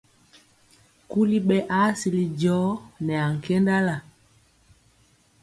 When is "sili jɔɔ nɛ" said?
1.99-3.15